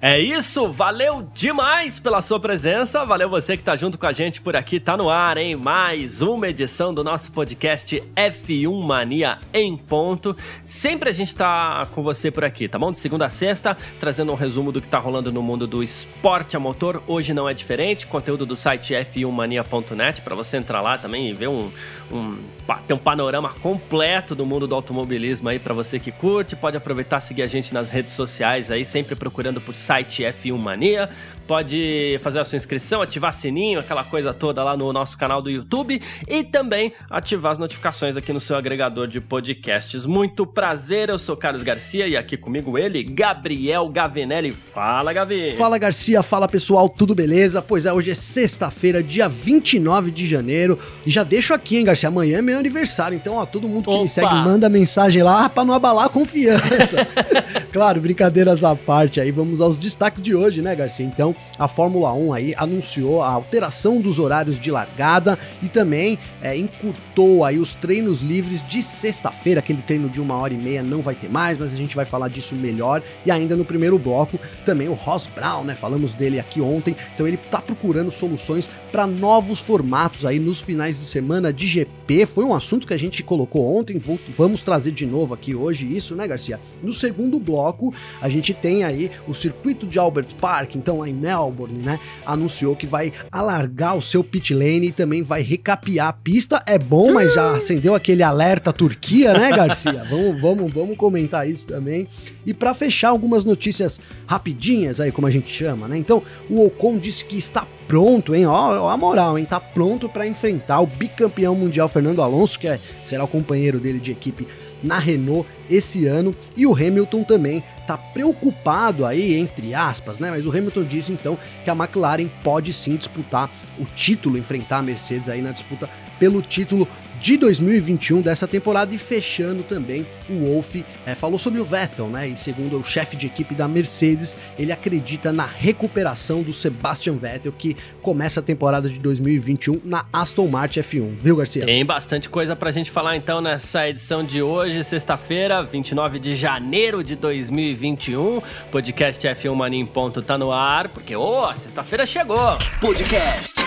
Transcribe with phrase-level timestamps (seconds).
[0.00, 4.40] É isso, valeu demais pela sua presença, valeu você que tá junto com a gente
[4.40, 5.56] por aqui, tá no ar, hein?
[5.56, 10.36] Mais uma edição do nosso podcast F1 Mania em ponto.
[10.64, 12.92] Sempre a gente tá com você por aqui, tá bom?
[12.92, 16.56] De segunda a sexta, trazendo um resumo do que tá rolando no mundo do esporte
[16.56, 17.02] a motor.
[17.04, 21.48] Hoje não é diferente, conteúdo do site f1mania.net para você entrar lá também e ver
[21.48, 21.72] um,
[22.12, 22.38] um
[22.86, 26.54] ter um panorama completo do mundo do automobilismo aí para você que curte.
[26.54, 31.08] Pode aproveitar seguir a gente nas redes sociais aí, sempre procurando por site F1 Mania.
[31.48, 35.48] Pode fazer a sua inscrição, ativar sininho, aquela coisa toda lá no nosso canal do
[35.48, 35.98] YouTube
[36.28, 40.04] e também ativar as notificações aqui no seu agregador de podcasts.
[40.04, 44.52] Muito prazer, eu sou Carlos Garcia e aqui comigo ele, Gabriel Gavinelli.
[44.52, 45.52] Fala, Gavi.
[45.56, 46.22] Fala, Garcia.
[46.22, 46.86] Fala, pessoal.
[46.86, 47.62] Tudo beleza?
[47.62, 50.78] Pois é, hoje é sexta-feira, dia 29 de janeiro.
[51.06, 52.10] E já deixo aqui, hein, Garcia?
[52.10, 53.16] Amanhã é meu aniversário.
[53.16, 54.02] Então, ó, todo mundo que Opa.
[54.02, 57.08] me segue, manda mensagem lá pra não abalar a confiança.
[57.72, 59.32] claro, brincadeiras à parte aí.
[59.32, 61.06] Vamos aos destaques de hoje, né, Garcia?
[61.06, 66.56] Então, a Fórmula 1 aí anunciou a alteração dos horários de largada e também é,
[66.56, 69.60] encurtou aí os treinos livres de sexta-feira.
[69.60, 72.04] Aquele treino de uma hora e meia não vai ter mais, mas a gente vai
[72.04, 73.02] falar disso melhor.
[73.24, 75.74] E ainda no primeiro bloco, também o Ross Brown, né?
[75.74, 76.96] Falamos dele aqui ontem.
[77.14, 82.26] Então ele tá procurando soluções para novos formatos aí nos finais de semana de GP.
[82.26, 84.00] Foi um assunto que a gente colocou ontem,
[84.36, 86.60] vamos trazer de novo aqui hoje isso, né, Garcia?
[86.82, 91.12] No segundo bloco, a gente tem aí o circuito de Albert Park, então lá em
[91.28, 92.00] Melbourne, né?
[92.24, 96.62] Anunciou que vai alargar o seu pit lane e também vai recapear a pista.
[96.66, 100.04] É bom, mas já acendeu aquele alerta Turquia, né, Garcia?
[100.08, 102.08] vamos, vamos, vamos comentar isso também.
[102.46, 105.98] E para fechar algumas notícias rapidinhas aí, como a gente chama, né?
[105.98, 108.46] Então, o Ocon disse que está pronto, hein?
[108.46, 109.44] Ó, ó a moral, hein?
[109.44, 113.98] Tá pronto para enfrentar o bicampeão mundial Fernando Alonso, que é, será o companheiro dele
[113.98, 114.46] de equipe
[114.82, 120.30] na Renault esse ano e o Hamilton também está preocupado aí entre aspas, né?
[120.30, 124.82] Mas o Hamilton disse então que a McLaren pode sim disputar o título, enfrentar a
[124.82, 125.88] Mercedes aí na disputa
[126.18, 126.86] pelo título
[127.20, 132.28] de 2021 dessa temporada e fechando também o Wolff é, falou sobre o Vettel, né?
[132.28, 137.52] E segundo o chefe de equipe da Mercedes, ele acredita na recuperação do Sebastian Vettel
[137.52, 141.64] que começa a temporada de 2021 na Aston Martin F1, viu, Garcia?
[141.64, 147.02] Tem bastante coisa pra gente falar então nessa edição de hoje, sexta-feira, 29 de janeiro
[147.02, 148.40] de 2021.
[148.70, 152.58] Podcast F1 Mania em ponto tá no ar, porque ô, oh, sexta-feira chegou.
[152.80, 153.66] Podcast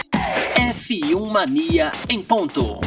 [0.56, 2.80] F1 Mania em ponto.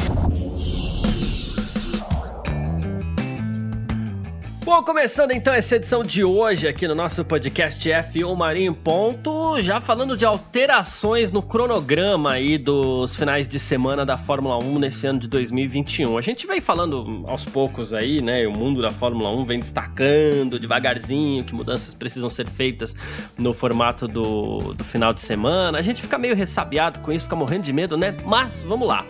[4.65, 9.79] Bom, começando então essa edição de hoje aqui no nosso podcast F1 Marinho Ponto, já
[9.79, 15.19] falando de alterações no cronograma aí dos finais de semana da Fórmula 1 nesse ano
[15.19, 16.17] de 2021.
[16.17, 18.47] A gente vem falando aos poucos aí, né?
[18.47, 22.95] O mundo da Fórmula 1 vem destacando devagarzinho que mudanças precisam ser feitas
[23.37, 25.77] no formato do, do final de semana.
[25.77, 28.17] A gente fica meio ressabiado com isso, fica morrendo de medo, né?
[28.25, 29.05] Mas vamos lá.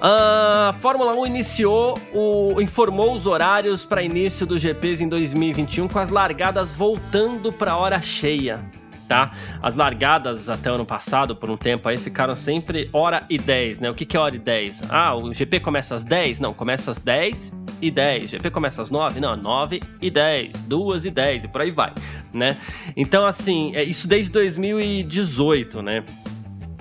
[0.00, 5.98] A Fórmula 1 iniciou, o, informou os horários para início dos GPs em 2021 com
[5.98, 8.60] as largadas voltando para a hora cheia.
[9.08, 9.32] Tá?
[9.62, 13.78] As largadas até o ano passado, por um tempo aí, ficaram sempre hora e 10,
[13.78, 13.88] né?
[13.88, 14.82] O que, que é hora e 10?
[14.90, 16.40] Ah, o GP começa às 10?
[16.40, 18.24] Não, começa às 10 e 10.
[18.24, 19.20] O GP começa às 9?
[19.20, 21.92] Não, 9 e 10, 2 e 10 e por aí vai,
[22.34, 22.56] né?
[22.96, 26.04] Então, assim, é isso desde 2018, né?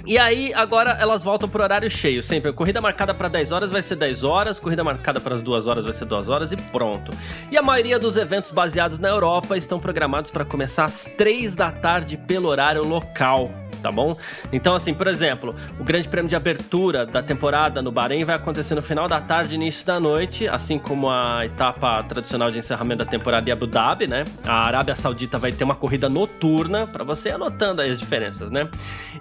[0.08, 2.54] E aí, agora elas voltam pro horário cheio, sempre.
[2.54, 5.84] Corrida marcada para 10 horas vai ser 10 horas, corrida marcada para as 2 horas
[5.84, 7.12] vai ser 2 horas e pronto.
[7.50, 11.72] E a maioria dos eventos baseados na Europa estão programados para começar às 3 da
[11.72, 13.50] tarde pelo horário local
[13.86, 14.18] tá bom?
[14.52, 18.74] Então, assim, por exemplo, o grande prêmio de abertura da temporada no Bahrein vai acontecer
[18.74, 23.06] no final da tarde e início da noite, assim como a etapa tradicional de encerramento
[23.06, 24.26] da temporada em Abu Dhabi, né?
[24.44, 28.68] A Arábia Saudita vai ter uma corrida noturna, para você anotando aí as diferenças, né?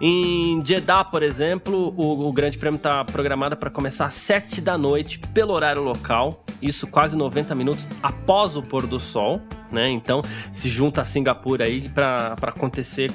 [0.00, 4.78] Em Jeddah, por exemplo, o, o grande prêmio tá programado para começar às 7 da
[4.78, 9.90] noite pelo horário local, isso quase 90 minutos após o pôr do sol, né?
[9.90, 13.10] Então se junta a Singapura aí para acontecer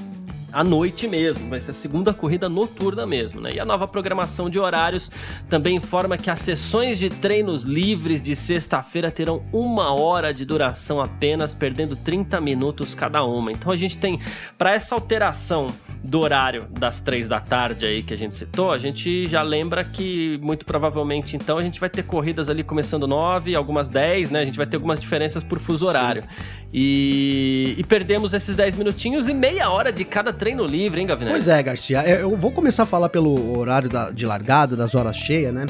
[0.52, 3.52] à noite mesmo, vai ser a segunda corrida noturna mesmo, né?
[3.54, 5.10] E a nova programação de horários
[5.50, 11.02] também informa que as sessões de treinos livres de sexta-feira terão uma hora de duração
[11.02, 13.52] apenas, perdendo 30 minutos cada uma.
[13.52, 14.20] Então a gente tem,
[14.58, 15.68] para essa alteração
[16.04, 19.84] do horário das três da tarde aí que a gente citou, a gente já lembra
[19.84, 24.42] que muito provavelmente então a gente vai ter corridas ali começando nove, algumas dez, né?
[24.42, 26.24] A gente vai ter algumas diferenças por fuso horário.
[26.72, 31.36] E, e, perdemos esses 10 minutinhos e meia hora de cada treino livre, hein, Gavinelli?
[31.36, 32.02] Pois é, Garcia.
[32.08, 35.66] Eu vou começar a falar pelo horário da, de largada, das horas cheias, né?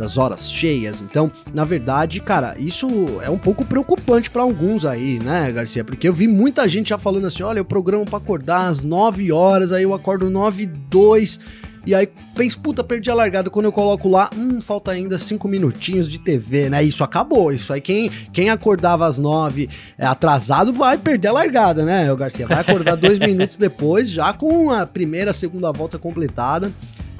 [0.00, 1.00] das horas cheias.
[1.02, 2.86] Então, na verdade, cara, isso
[3.22, 5.84] é um pouco preocupante para alguns aí, né, Garcia?
[5.84, 9.30] Porque eu vi muita gente já falando assim: olha, eu programo para acordar às 9
[9.30, 11.40] horas, aí eu acordo 9 e 2.
[11.86, 13.48] E aí penso, puta, perdi a largada.
[13.50, 16.82] Quando eu coloco lá, hum, falta ainda cinco minutinhos de TV, né?
[16.82, 17.52] Isso acabou.
[17.52, 22.16] Isso aí, quem, quem acordava às nove é, atrasado vai perder a largada, né, o
[22.16, 22.46] Garcia?
[22.46, 26.70] Vai acordar dois minutos depois, já com a primeira, segunda volta completada.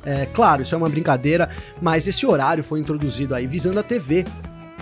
[0.05, 4.25] É, claro, isso é uma brincadeira, mas esse horário foi introduzido aí visando a TV.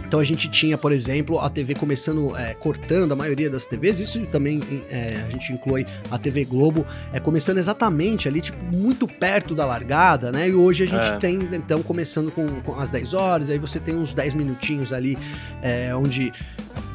[0.08, 4.00] Então a gente tinha, por exemplo, a TV começando é, cortando a maioria das TVs,
[4.00, 9.06] isso também é, a gente inclui a TV Globo, é, começando exatamente ali, tipo, muito
[9.06, 10.48] perto da largada, né?
[10.48, 11.18] E hoje a gente é.
[11.18, 15.18] tem, então, começando com, com, as 10 horas, aí você tem uns 10 minutinhos ali,
[15.60, 16.32] é, onde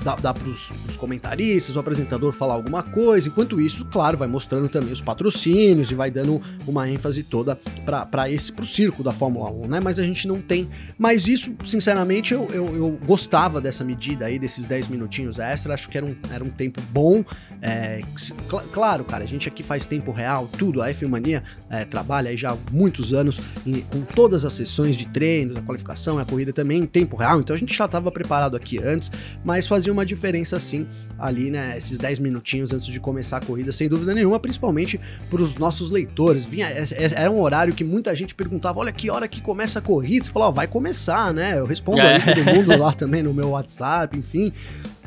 [0.03, 3.27] dá, dá para os comentaristas, o apresentador falar alguma coisa.
[3.27, 8.29] Enquanto isso, claro, vai mostrando também os patrocínios e vai dando uma ênfase toda para
[8.29, 9.79] esse pro circo da Fórmula 1, né?
[9.79, 10.69] Mas a gente não tem.
[10.97, 15.73] Mas isso, sinceramente, eu, eu, eu gostava dessa medida aí, desses 10 minutinhos extra.
[15.73, 17.23] Acho que era um, era um tempo bom.
[17.61, 18.35] É, cl
[18.71, 20.81] claro, cara, a gente aqui faz tempo real, tudo.
[20.81, 24.95] A F Mania é, trabalha aí já há muitos anos em, com todas as sessões
[24.97, 27.39] de treino, a qualificação, a corrida também em tempo real.
[27.39, 29.11] Então a gente já estava preparado aqui antes,
[29.43, 30.85] mas fazia uma diferença sim
[31.17, 31.77] ali, né?
[31.77, 34.99] Esses 10 minutinhos antes de começar a corrida, sem dúvida nenhuma, principalmente
[35.29, 36.45] para os nossos leitores.
[36.45, 39.79] Vinha, é, é, era um horário que muita gente perguntava: olha que hora que começa
[39.79, 40.25] a corrida.
[40.25, 41.59] Você falou, oh, vai começar, né?
[41.59, 42.15] Eu respondo é.
[42.15, 44.51] aí todo mundo lá também no meu WhatsApp, enfim.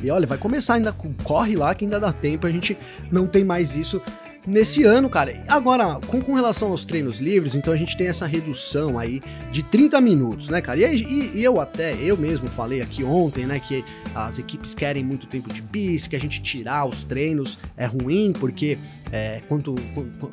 [0.03, 0.95] E olha, vai começar ainda,
[1.25, 2.77] corre lá que ainda dá tempo, a gente
[3.11, 4.01] não tem mais isso
[4.47, 5.37] nesse ano, cara.
[5.49, 9.21] Agora, com, com relação aos treinos livres, então a gente tem essa redução aí
[9.51, 10.79] de 30 minutos, né, cara?
[10.81, 13.85] E, e, e, eu até, eu mesmo falei aqui ontem, né, que
[14.15, 18.33] as equipes querem muito tempo de pista, que a gente tirar os treinos é ruim,
[18.33, 18.79] porque
[19.13, 20.31] é, quanto, quanto,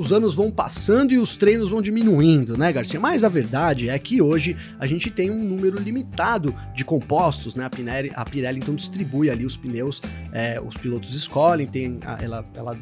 [0.00, 3.00] os anos vão passando e os treinos vão diminuindo, né, Garcia?
[3.00, 7.64] Mas a verdade é que hoje a gente tem um número limitado de compostos, né?
[7.64, 10.00] A Pirelli, a Pirelli então distribui ali os pneus,
[10.32, 12.78] é, os pilotos escolhem, tem, ela, ela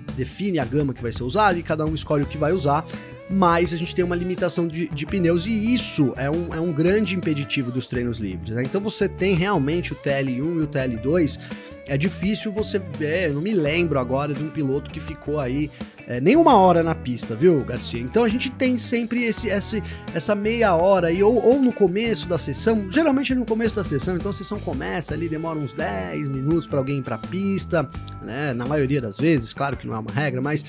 [0.60, 2.84] a gama que vai ser usada e cada um escolhe o que vai usar
[3.30, 6.72] mas a gente tem uma limitação de, de pneus e isso é um, é um
[6.72, 8.54] grande impeditivo dos treinos livres.
[8.54, 8.62] Né?
[8.62, 11.38] Então você tem realmente o TL1 e o TL2
[11.86, 15.70] é difícil você ver, eu não me lembro agora de um piloto que ficou aí
[16.06, 18.00] é, nem uma hora na pista, viu, Garcia?
[18.00, 19.82] Então a gente tem sempre esse, esse
[20.14, 24.16] essa meia hora aí, ou, ou, no começo da sessão, geralmente no começo da sessão,
[24.16, 27.88] então a sessão começa ali, demora uns 10 minutos para alguém ir pra pista,
[28.22, 28.52] né?
[28.54, 30.64] Na maioria das vezes, claro que não é uma regra, mas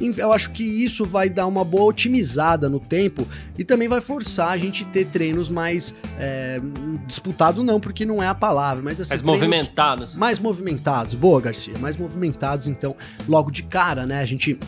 [0.00, 3.26] eu acho que isso vai dar uma boa otimizada no tempo
[3.58, 6.60] e também vai forçar a gente ter treinos mais é,
[7.06, 10.16] disputado não, porque não é a palavra, mas assim, mais movimentados.
[10.16, 11.14] Mais movimentados.
[11.14, 11.74] Boa, Garcia.
[11.78, 12.96] Mais movimentados, então,
[13.28, 14.20] logo de cara, né?
[14.20, 14.58] A gente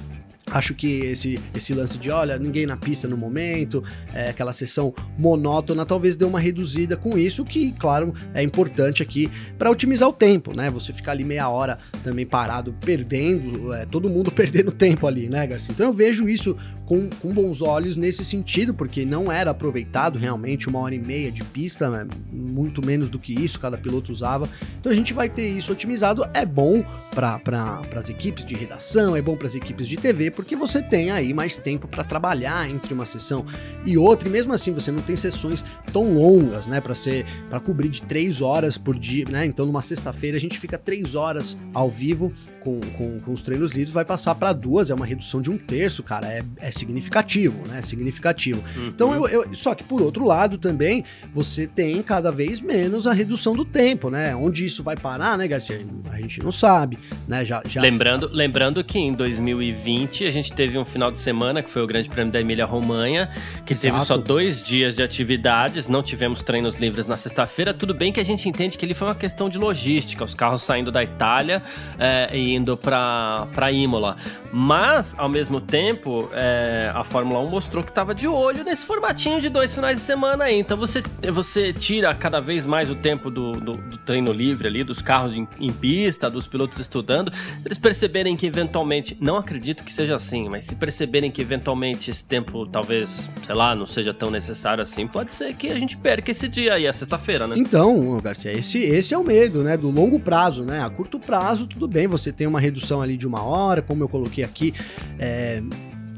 [0.53, 3.83] Acho que esse, esse lance de, olha, ninguém na pista no momento,
[4.13, 9.31] é, aquela sessão monótona, talvez dê uma reduzida com isso, que, claro, é importante aqui
[9.57, 10.71] para otimizar o tempo, né?
[10.71, 15.47] Você ficar ali meia hora também parado, perdendo, é, todo mundo perdendo tempo ali, né,
[15.47, 15.73] Garcia?
[15.73, 16.57] Então eu vejo isso
[16.93, 21.33] com, com bons olhos nesse sentido, porque não era aproveitado realmente uma hora e meia
[21.33, 22.07] de pista, né?
[22.31, 24.49] muito menos do que isso cada piloto usava.
[24.79, 26.29] Então a gente vai ter isso otimizado.
[26.35, 26.85] É bom
[27.15, 30.83] para pra, as equipes de redação, é bom para as equipes de TV, porque você
[30.83, 33.47] tem aí mais tempo para trabalhar entre uma sessão
[33.85, 37.61] e outra, e mesmo assim você não tem sessões tão longas, né, para ser para
[37.61, 39.47] cobrir de três horas por dia, né?
[39.47, 43.73] Então numa sexta-feira a gente fica três horas ao vivo com, com, com os treinos
[43.73, 47.67] livres, vai passar para duas, é uma redução de um terço, cara, é, é significativo,
[47.67, 47.83] né?
[47.83, 48.63] Significativo.
[48.77, 48.89] Uhum.
[48.89, 53.13] Então, eu, eu, só que por outro lado também, você tem cada vez menos a
[53.13, 54.35] redução do tempo, né?
[54.35, 55.85] Onde isso vai parar, né, Garcia?
[56.11, 57.45] A gente não sabe, né?
[57.45, 57.81] Já, já...
[57.81, 61.87] Lembrando, lembrando que em 2020 a gente teve um final de semana, que foi o
[61.87, 63.31] Grande Prêmio da Emília-Romanha,
[63.65, 63.95] que Exato.
[63.95, 67.75] teve só dois dias de atividades, não tivemos treinos livres na sexta-feira.
[67.75, 70.63] Tudo bem que a gente entende que ele foi uma questão de logística, os carros
[70.63, 71.63] saindo da Itália
[71.99, 74.17] é, e indo para Imola.
[74.53, 79.41] Mas, ao mesmo tempo, é, a Fórmula 1 mostrou que estava de olho nesse formatinho
[79.41, 80.59] de dois finais de semana aí.
[80.59, 84.85] Então você, você tira cada vez mais o tempo do, do, do treino livre ali,
[84.85, 87.33] dos carros em, em, pista, dos pilotos estudando.
[87.65, 92.25] Eles perceberem que eventualmente, não acredito que seja assim, mas se perceberem que eventualmente esse
[92.25, 96.31] tempo talvez, sei lá, não seja tão necessário assim, pode ser que a gente perca
[96.31, 97.55] esse dia aí, a sexta-feira, né?
[97.57, 99.77] Então, Garcia, esse, esse é o medo, né?
[99.77, 100.83] Do longo prazo, né?
[100.83, 104.09] A curto prazo, tudo bem, você tem uma redução ali de uma hora, como eu
[104.09, 104.75] coloquei aqui,
[105.19, 105.63] é,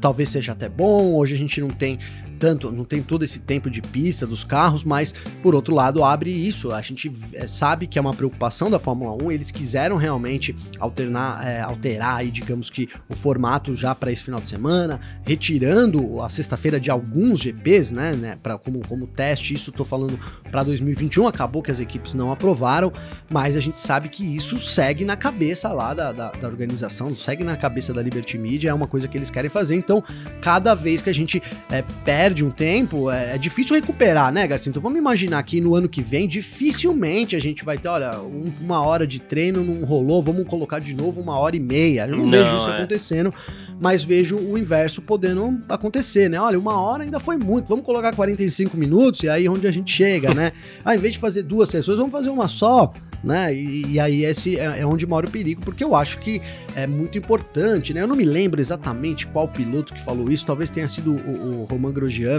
[0.01, 1.15] talvez seja até bom.
[1.15, 1.99] Hoje a gente não tem
[2.35, 6.29] tanto, não tem todo esse tempo de pista dos carros, mas por outro lado abre
[6.29, 6.71] isso.
[6.71, 11.45] A gente é, sabe que é uma preocupação da Fórmula 1, eles quiseram realmente alternar,
[11.45, 16.29] é, alterar aí, digamos que o formato já para esse final de semana, retirando a
[16.29, 20.19] sexta-feira de alguns GPs, né, né para como, como teste, isso tô falando
[20.51, 22.91] para 2021, acabou que as equipes não aprovaram,
[23.29, 27.43] mas a gente sabe que isso segue na cabeça lá da, da, da organização, segue
[27.43, 30.03] na cabeça da Liberty Media, é uma coisa que eles querem fazer, então
[30.41, 34.45] cada vez que a gente é, perde perde um tempo, é, é, difícil recuperar, né,
[34.45, 34.69] Garcia?
[34.69, 38.51] Então vamos imaginar que no ano que vem, dificilmente a gente vai ter, olha, um,
[38.59, 42.05] uma hora de treino não rolou, vamos colocar de novo uma hora e meia.
[42.05, 42.73] Eu não, não vejo isso é.
[42.73, 43.33] acontecendo,
[43.79, 46.39] mas vejo o inverso podendo acontecer, né?
[46.39, 49.71] Olha, uma hora ainda foi muito, vamos colocar 45 minutos e aí é onde a
[49.71, 50.51] gente chega, né?
[50.83, 52.91] Ah, em vez de fazer duas sessões, vamos fazer uma só
[53.25, 53.53] né?
[53.53, 56.39] E, e, aí esse é, é, onde mora o perigo, porque eu acho que
[56.75, 58.01] é muito importante, né?
[58.01, 61.65] Eu não me lembro exatamente qual piloto que falou isso, talvez tenha sido o, o
[61.65, 62.37] Romain Grosjean,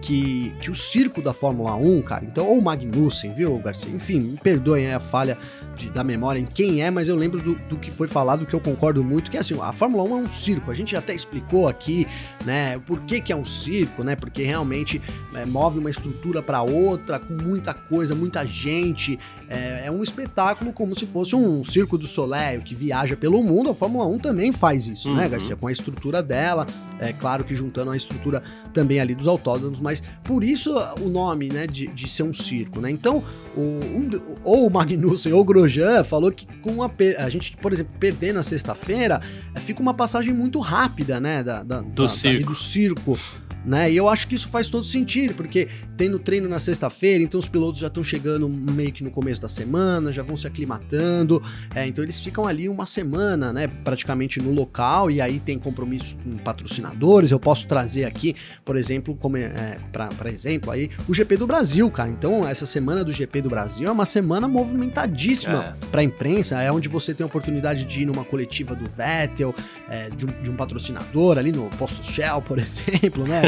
[0.00, 3.90] que, que o circo da Fórmula 1, cara, então, ou o Magnussen, viu, Garcia?
[3.90, 5.36] Enfim, me perdoem a falha
[5.76, 8.54] de, da memória em quem é, mas eu lembro do, do, que foi falado, que
[8.54, 11.14] eu concordo muito, que é assim, a Fórmula 1 é um circo, a gente até
[11.14, 12.06] explicou aqui,
[12.44, 15.02] né, por que que é um circo, né, porque realmente
[15.34, 19.18] é, move uma estrutura para outra, com muita coisa, muita gente,
[19.48, 23.70] é, é, um espetáculo como se fosse um circo do Soleil que viaja pelo mundo.
[23.70, 25.20] A Fórmula 1 também faz isso, né, uhum.
[25.20, 25.56] né, Garcia?
[25.56, 26.66] Com a estrutura dela,
[27.00, 31.48] é claro que juntando a estrutura também ali dos autódromos, mas por isso o nome,
[31.48, 32.90] né, de, de ser um circo, né?
[32.90, 33.22] Então,
[33.56, 34.10] o, um,
[34.44, 38.36] ou o Magnussen ou o Grosjean falou que com a, a gente, por exemplo, perdendo
[38.36, 39.20] na sexta-feira,
[39.54, 42.50] é, fica uma passagem muito rápida, né, da, da do, da, circo.
[42.50, 43.18] do circo
[43.64, 43.90] né?
[43.90, 47.38] E eu acho que isso faz todo sentido, porque tem no treino na sexta-feira, então
[47.38, 51.42] os pilotos já estão chegando meio que no começo da semana, já vão se aclimatando,
[51.74, 56.16] é, então eles ficam ali uma semana, né, praticamente no local, e aí tem compromisso
[56.22, 57.30] com patrocinadores.
[57.30, 58.34] Eu posso trazer aqui,
[58.64, 62.10] por exemplo, como é, é para exemplo aí, o GP do Brasil, cara.
[62.10, 65.86] Então, essa semana do GP do Brasil é uma semana movimentadíssima é.
[65.90, 69.54] para a imprensa, é onde você tem a oportunidade de ir numa coletiva do Vettel,
[69.88, 73.42] é, de, um, de um patrocinador ali no posto Shell, por exemplo, né?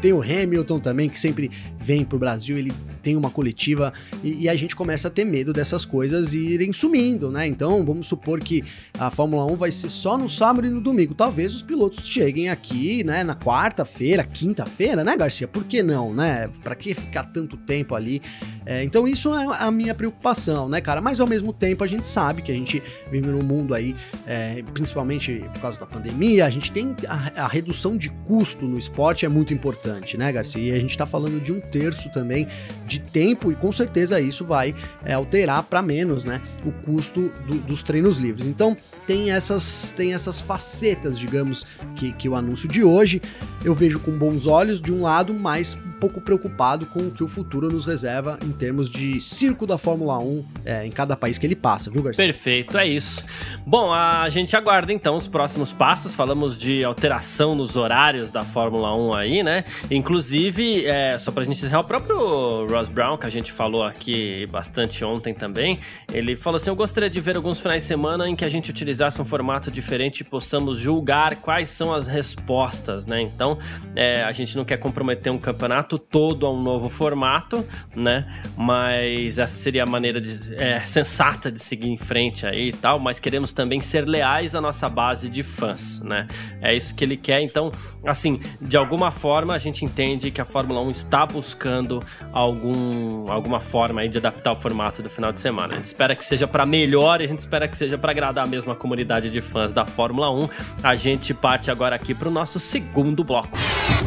[0.00, 1.50] Tem o Hamilton também, que sempre
[1.80, 2.72] vem pro Brasil, ele
[3.06, 3.92] tem uma coletiva
[4.24, 7.46] e, e, a gente começa a ter medo dessas coisas irem sumindo, né?
[7.46, 8.64] Então, vamos supor que
[8.98, 11.14] a Fórmula 1 vai ser só no sábado e no domingo.
[11.14, 15.46] Talvez os pilotos cheguem aqui, né, na quarta-feira, quinta-feira, né, Garcia?
[15.46, 16.50] Por que não, né?
[16.64, 18.20] Para que ficar tanto tempo ali?
[18.64, 21.00] É, então, isso é a minha preocupação, né, cara?
[21.00, 23.94] Mas ao mesmo tempo, a gente sabe que a gente vive num mundo aí,
[24.26, 28.76] é, principalmente por causa da pandemia, a gente tem a, a redução de custo no
[28.76, 30.74] esporte é muito importante, né, Garcia?
[30.74, 32.48] E a gente tá falando de um terço também
[32.86, 34.74] de de tempo e com certeza isso vai
[35.04, 38.46] é, alterar para menos, né, o custo do, dos treinos livres.
[38.46, 38.76] Então
[39.06, 41.64] tem essas tem essas facetas, digamos,
[41.94, 43.20] que, que o anúncio de hoje
[43.64, 47.24] eu vejo com bons olhos de um lado, mas um pouco preocupado com o que
[47.24, 51.38] o futuro nos reserva em termos de circo da Fórmula 1 é, em cada país
[51.38, 52.24] que ele passa, viu, Garcia?
[52.24, 53.24] Perfeito, é isso.
[53.66, 56.14] Bom, a gente aguarda então os próximos passos.
[56.14, 59.64] Falamos de alteração nos horários da Fórmula 1 aí, né?
[59.90, 64.46] Inclusive, é, só pra gente encerrar, o próprio Ross Brown, que a gente falou aqui
[64.50, 65.78] bastante ontem também,
[66.12, 68.70] ele falou assim: Eu gostaria de ver alguns finais de semana em que a gente
[68.70, 73.20] utilizasse um formato diferente e possamos julgar quais são as respostas, né?
[73.20, 73.58] Então,
[73.94, 77.64] é, a gente não quer comprometer um campeonato todo a um novo formato,
[77.94, 78.26] né?
[78.56, 82.98] Mas essa seria a maneira de, é, sensata de seguir em frente aí e tal,
[82.98, 86.26] mas queremos também ser leais à nossa base de fãs, né?
[86.60, 87.70] É isso que ele quer, então,
[88.04, 92.00] assim, de alguma forma a gente entende que a Fórmula 1 está buscando
[92.32, 95.74] algum algum, alguma forma aí de adaptar o formato do final de semana.
[95.74, 98.44] A gente espera que seja para melhor e a gente espera que seja para agradar
[98.44, 100.48] a mesma comunidade de fãs da Fórmula 1.
[100.82, 103.56] A gente parte agora aqui para o nosso segundo bloco.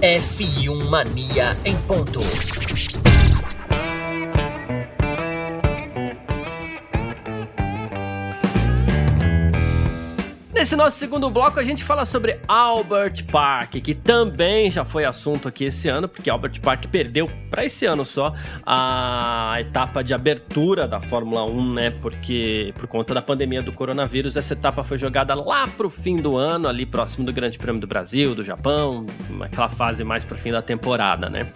[0.01, 2.19] F1 Mania em ponto.
[10.59, 15.47] Nesse nosso segundo bloco, a gente fala sobre Albert Park, que também já foi assunto
[15.47, 18.33] aqui esse ano, porque Albert Park perdeu para esse ano só
[18.65, 21.91] a etapa de abertura da Fórmula 1, né?
[22.01, 26.35] Porque por conta da pandemia do coronavírus, essa etapa foi jogada lá pro fim do
[26.35, 29.05] ano, ali próximo do Grande Prêmio do Brasil, do Japão,
[29.39, 31.47] aquela fase mais pro fim da temporada, né?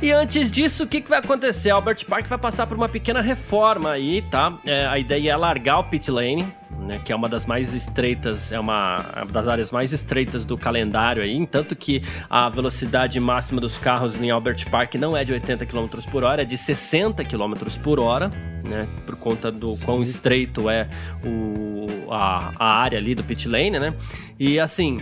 [0.00, 1.70] E antes disso, o que, que vai acontecer?
[1.70, 4.52] Albert Park vai passar por uma pequena reforma aí, tá?
[4.64, 6.46] É, a ideia é largar o pit lane,
[6.86, 10.44] né, que é uma das mais estreitas, é uma, é uma das áreas mais estreitas
[10.44, 15.24] do calendário aí, tanto que a velocidade máxima dos carros em Albert Park não é
[15.24, 18.28] de 80 km por hora, é de 60 km por hora,
[18.64, 20.88] né, por conta do quão estreito é
[21.24, 23.94] o, a, a área ali do pit lane, né,
[24.38, 25.00] e assim,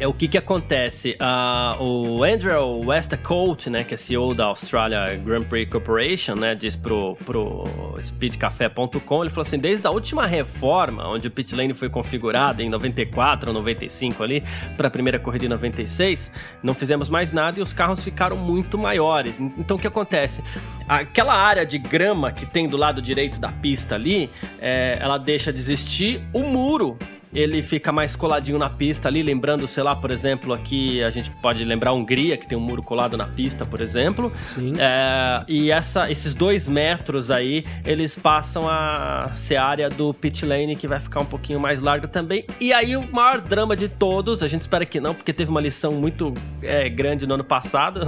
[0.00, 1.16] é o que que acontece?
[1.20, 6.76] Uh, o Andrew Westcote, né, que é CEO da Australia Grand Prix Corporation, né, diz
[6.76, 7.64] pro, pro
[8.00, 12.68] speedcafé.com, ele falou assim, desde a última reforma, onde o pit lane foi configurado em
[12.68, 14.44] 94 ou 95 ali,
[14.76, 18.78] para a primeira corrida em 96, não fizemos mais nada e os carros ficaram muito
[18.78, 19.40] maiores.
[19.40, 20.44] Então o que acontece?
[20.88, 25.52] Aquela área de grama que tem do lado direito da pista ali, é, ela deixa
[25.52, 26.96] de existir o muro
[27.32, 31.30] ele fica mais coladinho na pista ali, lembrando, sei lá, por exemplo, aqui a gente
[31.30, 34.32] pode lembrar a Hungria, que tem um muro colado na pista, por exemplo.
[34.42, 34.74] Sim.
[34.78, 40.44] É, e essa, esses dois metros aí, eles passam a ser a área do pit
[40.44, 42.44] lane, que vai ficar um pouquinho mais larga também.
[42.60, 45.60] E aí o maior drama de todos, a gente espera que não, porque teve uma
[45.60, 46.32] lição muito
[46.62, 48.00] é, grande no ano passado.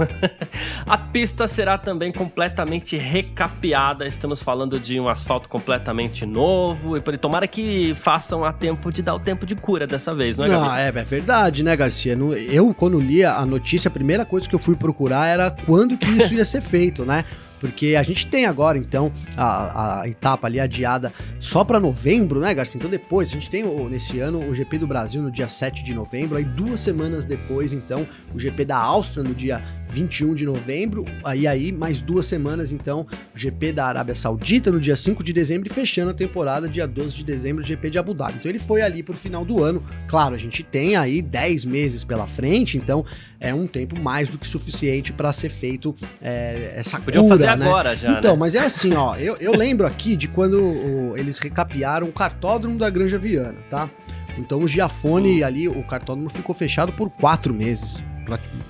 [0.85, 4.05] a pista será também completamente recapeada.
[4.05, 6.97] Estamos falando de um asfalto completamente novo.
[6.97, 10.37] E tomara que façam a tempo de dar dar o tempo de cura dessa vez,
[10.37, 10.79] não é, Gabi?
[10.79, 12.17] é, é verdade, né, Garcia?
[12.49, 16.07] Eu, quando li a notícia, a primeira coisa que eu fui procurar era quando que
[16.07, 17.23] isso ia ser feito, né?
[17.61, 22.51] porque a gente tem agora, então, a, a etapa ali adiada só para novembro, né,
[22.55, 22.79] Garcia?
[22.79, 25.93] Então depois, a gente tem nesse ano o GP do Brasil no dia 7 de
[25.93, 31.05] novembro, aí duas semanas depois, então, o GP da Áustria no dia 21 de novembro,
[31.23, 33.05] aí aí mais duas semanas, então,
[33.35, 37.17] GP da Arábia Saudita no dia 5 de dezembro e fechando a temporada dia 12
[37.17, 38.35] de dezembro, o GP de Abu Dhabi.
[38.39, 39.83] Então ele foi ali pro final do ano.
[40.07, 43.05] Claro, a gente tem aí 10 meses pela frente, então
[43.39, 47.57] é um tempo mais do que suficiente para ser feito é, essa Podiam cura, fazer
[47.57, 47.65] né?
[47.65, 48.39] agora já, Então, né?
[48.39, 52.77] mas é assim, ó, eu, eu lembro aqui de quando o, eles recapearam o cartódromo
[52.77, 53.89] da Granja Viana, tá?
[54.37, 55.45] Então o Giafone hum.
[55.45, 58.01] ali, o cartódromo ficou fechado por quatro meses.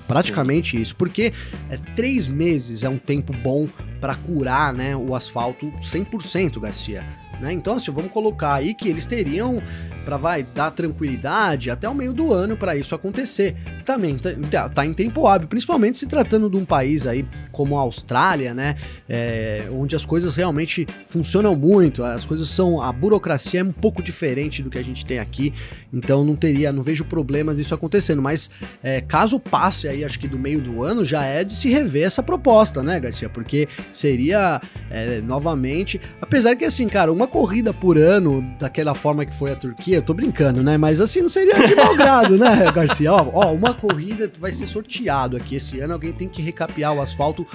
[0.06, 0.82] Praticamente Sim.
[0.82, 1.32] isso, porque
[1.70, 3.68] é, três meses é um tempo bom
[4.00, 7.21] para curar né, o asfalto 100%, Garcia.
[7.42, 7.52] Né?
[7.52, 9.60] Então, assim, vamos colocar aí que eles teriam
[10.04, 13.56] para vai dar tranquilidade até o meio do ano para isso acontecer.
[13.84, 17.76] Também tá, tá, tá, em tempo hábil, principalmente se tratando de um país aí como
[17.76, 18.76] a Austrália, né,
[19.08, 24.02] é, onde as coisas realmente funcionam muito, as coisas são a burocracia é um pouco
[24.02, 25.52] diferente do que a gente tem aqui,
[25.92, 28.22] então não teria, não vejo problema disso acontecendo.
[28.22, 28.50] Mas
[28.82, 32.06] é, caso passe aí, acho que do meio do ano já é de se rever
[32.06, 33.28] essa proposta, né, Garcia?
[33.28, 39.34] Porque seria é, novamente, apesar que assim, cara, uma corrida por ano daquela forma que
[39.34, 40.76] foi a Turquia eu tô brincando, né?
[40.76, 43.10] Mas assim, não seria de mau grado, né, Garcia?
[43.10, 47.00] Ó, ó, uma corrida vai ser sorteado aqui esse ano, alguém tem que recapear o
[47.00, 47.46] asfalto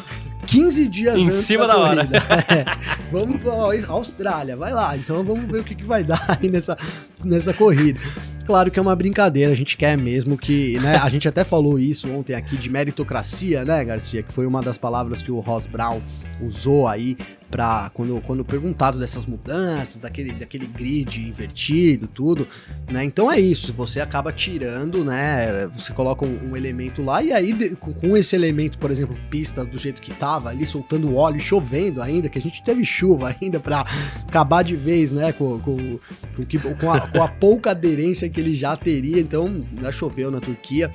[0.48, 2.08] 15 dias em antes cima da, da hora.
[2.48, 2.66] É.
[3.12, 4.96] Vamos pra Austrália, vai lá.
[4.96, 6.78] Então vamos ver o que, que vai dar aí nessa,
[7.24, 8.00] nessa corrida.
[8.46, 10.96] Claro que é uma brincadeira, a gente quer mesmo que, né?
[10.96, 14.24] A gente até falou isso ontem aqui de meritocracia, né, Garcia?
[14.24, 16.02] Que foi uma das palavras que o Ross Brown
[16.42, 17.18] usou aí
[17.50, 22.48] para quando, quando perguntado dessas mudanças, daquele, daquele grid invertido, tudo,
[22.92, 23.04] né?
[23.04, 25.68] Então é isso, você acaba tirando, né?
[25.76, 29.78] Você coloca um, um elemento lá e aí com, esse elemento, por exemplo, pista do
[29.78, 33.86] jeito que tava ali, soltando óleo, chovendo ainda, que a gente teve chuva ainda para
[34.28, 35.32] acabar de vez, né?
[35.32, 39.92] Com, com, com, com, a, com a pouca aderência que ele já teria, então já
[39.92, 40.92] choveu na Turquia.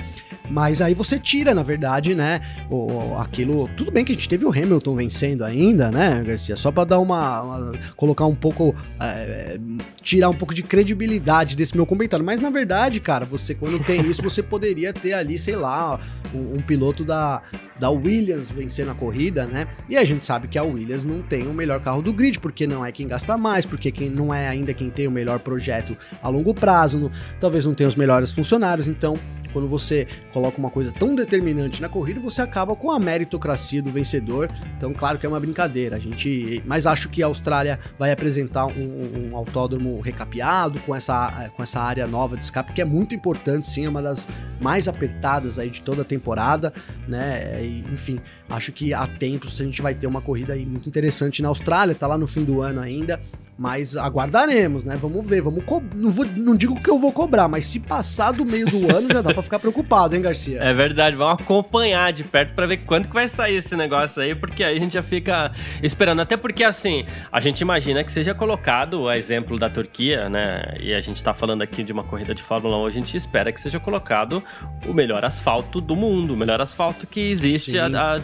[0.50, 2.40] Mas aí você tira, na verdade, né?
[2.70, 3.68] O, aquilo.
[3.76, 6.56] Tudo bem que a gente teve o Hamilton vencendo ainda, né, Garcia?
[6.56, 8.74] Só para dar uma, uma, colocar um pouco.
[9.00, 9.58] É,
[10.02, 12.24] tirar um pouco de credibilidade desse meu comentário.
[12.24, 16.00] Mas na verdade, cara, você quando tem isso, você poderia ter ali, sei lá,
[16.34, 17.42] um, um piloto da,
[17.78, 19.66] da Williams vencendo a corrida, né?
[19.88, 22.66] E a gente sabe que a Williams não tem o melhor carro do grid, porque
[22.66, 25.96] não é quem gasta mais, porque quem não é ainda quem tem o melhor projeto
[26.22, 29.18] a longo prazo, não, talvez não tenha os melhores funcionários, então
[29.52, 33.90] quando você coloca uma coisa tão determinante na corrida, você acaba com a meritocracia do
[33.90, 34.48] vencedor.
[34.76, 35.96] Então, claro que é uma brincadeira.
[35.96, 41.50] A gente, mas acho que a Austrália vai apresentar um, um autódromo recapeado com essa,
[41.56, 44.26] com essa área nova de escape que é muito importante, sim, é uma das
[44.60, 46.72] mais apertadas aí de toda a temporada,
[47.06, 47.64] né?
[47.64, 48.20] E, enfim,
[48.52, 51.94] acho que há tempos a gente vai ter uma corrida aí muito interessante na Austrália,
[51.94, 53.20] tá lá no fim do ano ainda.
[53.58, 54.98] Mas aguardaremos, né?
[55.00, 55.42] Vamos ver.
[55.42, 55.62] Vamos
[55.94, 59.08] não, vou, não digo que eu vou cobrar, mas se passar do meio do ano
[59.12, 60.58] já dá pra ficar preocupado, hein, Garcia?
[60.60, 64.34] É verdade, vamos acompanhar de perto para ver quanto que vai sair esse negócio aí,
[64.34, 66.22] porque aí a gente já fica esperando.
[66.22, 70.74] Até porque, assim, a gente imagina que seja colocado o exemplo da Turquia, né?
[70.80, 73.52] E a gente tá falando aqui de uma corrida de Fórmula 1, a gente espera
[73.52, 74.42] que seja colocado
[74.86, 78.18] o melhor asfalto do mundo, o melhor asfalto que existe à, à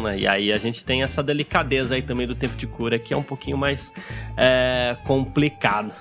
[0.00, 0.18] né?
[0.18, 3.16] E aí a gente tem essa delicadeza aí também do tempo de cura, que é
[3.16, 3.92] um pouquinho mais.
[4.36, 5.92] É, é complicado.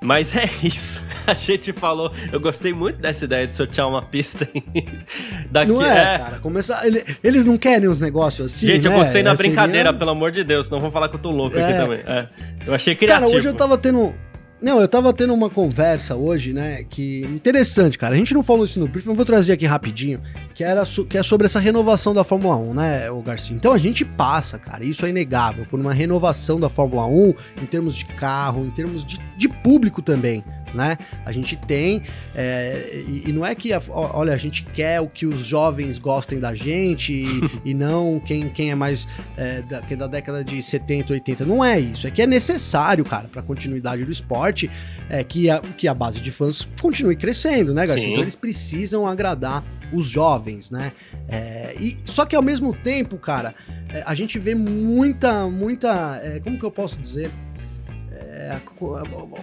[0.00, 1.06] Mas é isso.
[1.26, 2.12] A gente falou.
[2.32, 4.48] Eu gostei muito dessa ideia de sortear uma pista
[5.50, 5.72] daqui.
[5.72, 6.18] Não é, é.
[6.18, 6.38] cara.
[6.38, 6.82] Começar,
[7.22, 8.66] eles não querem uns negócios assim.
[8.66, 8.94] Gente, né?
[8.94, 9.98] eu gostei na brincadeira, seria...
[9.98, 10.70] pelo amor de Deus.
[10.70, 11.62] Não vou falar que eu tô louco é.
[11.62, 12.00] aqui também.
[12.06, 12.28] É.
[12.66, 13.26] Eu achei criativo.
[13.26, 14.14] Cara, hoje eu tava tendo
[14.60, 18.14] não, eu tava tendo uma conversa hoje, né, que interessante, cara.
[18.14, 20.20] A gente não falou isso no briefing, mas vou trazer aqui rapidinho,
[20.58, 23.54] que era que é sobre essa renovação da Fórmula 1, né, o Garcia.
[23.54, 27.66] Então a gente passa, cara, isso é inegável, por uma renovação da Fórmula 1 em
[27.66, 30.42] termos de carro, em termos de, de público também
[30.74, 30.98] né?
[31.24, 32.02] A gente tem,
[32.34, 35.98] é, e, e, não é que, a, olha, a gente quer o que os jovens
[35.98, 37.26] gostem da gente e,
[37.70, 41.44] e não quem, quem é mais é, da, é da década de 70, 80.
[41.44, 42.06] Não é isso.
[42.06, 44.70] É que é necessário, cara, para a continuidade do esporte,
[45.08, 48.04] é que a, que a base de fãs continue crescendo, né, Garcia?
[48.04, 48.12] Sim.
[48.12, 50.92] Então eles precisam agradar os jovens, né?
[51.28, 53.54] É, e só que ao mesmo tempo, cara,
[53.88, 57.30] é, a gente vê muita, muita, é, como que eu posso dizer?
[58.38, 58.60] é,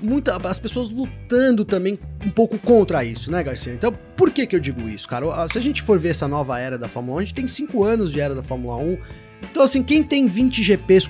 [0.02, 3.74] muita, as pessoas lutando também um pouco contra isso, né, Garcia?
[3.74, 5.26] Então, por que que eu digo isso, cara?
[5.50, 7.84] Se a gente for ver essa nova era da Fórmula 1, a gente tem cinco
[7.84, 8.98] anos de era da Fórmula 1.
[9.52, 11.10] Então, assim, quem tem 20 GPs,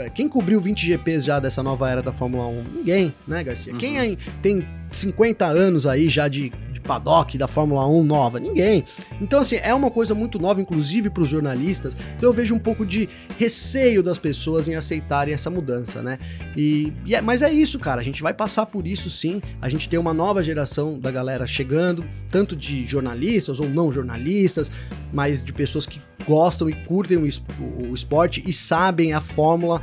[0.00, 2.62] é, quem cobriu 20 GPs já dessa nova era da Fórmula 1?
[2.76, 3.72] Ninguém, né, Garcia?
[3.72, 3.78] Uhum.
[3.78, 6.52] Quem tem 50 anos aí já de
[6.84, 8.38] paddock da Fórmula 1 nova?
[8.38, 8.84] Ninguém.
[9.20, 11.96] Então, assim, é uma coisa muito nova, inclusive para os jornalistas.
[12.16, 16.18] Então, eu vejo um pouco de receio das pessoas em aceitarem essa mudança, né?
[16.56, 18.00] E, e é, mas é isso, cara.
[18.00, 19.42] A gente vai passar por isso sim.
[19.60, 24.70] A gente tem uma nova geração da galera chegando, tanto de jornalistas ou não jornalistas,
[25.12, 29.80] mas de pessoas que gostam e curtem o esporte e sabem a fórmula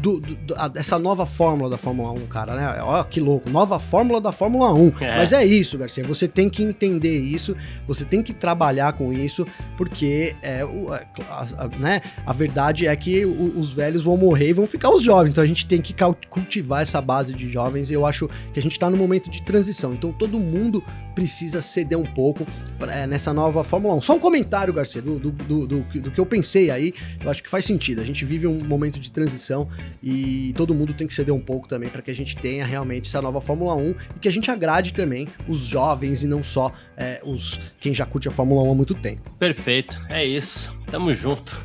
[0.00, 2.82] do, do, dessa nova fórmula da Fórmula 1, cara, né?
[2.82, 4.92] Olha que louco, nova fórmula da Fórmula 1.
[5.00, 5.16] É.
[5.16, 7.56] Mas é isso, Garcia, você tem que entender isso,
[7.86, 12.02] você tem que trabalhar com isso, porque é, o, a, a, né?
[12.24, 15.42] a verdade é que o, os velhos vão morrer e vão ficar os jovens, então
[15.42, 15.94] a gente tem que
[16.28, 19.42] cultivar essa base de jovens e eu acho que a gente tá no momento de
[19.42, 20.82] transição, então todo mundo
[21.16, 22.46] precisa ceder um pouco
[22.92, 24.02] é, nessa nova Fórmula 1.
[24.02, 26.92] Só um comentário, Garcia, do, do, do, do, do que eu pensei aí,
[27.24, 29.66] eu acho que faz sentido, a gente vive um momento de transição
[30.02, 33.08] e todo mundo tem que ceder um pouco também para que a gente tenha realmente
[33.08, 36.70] essa nova Fórmula 1 e que a gente agrade também os jovens e não só
[36.96, 39.30] é, os quem já curte a Fórmula 1 há muito tempo.
[39.38, 40.70] Perfeito, é isso.
[40.90, 41.56] Tamo junto.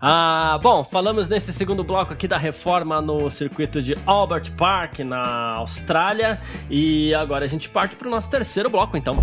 [0.00, 5.54] Ah, bom, falamos nesse segundo bloco aqui da reforma no circuito de Albert Park, na
[5.54, 6.40] Austrália.
[6.70, 9.16] E agora a gente parte para o nosso terceiro bloco, então.